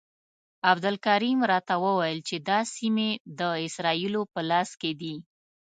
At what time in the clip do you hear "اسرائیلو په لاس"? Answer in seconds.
3.67-4.69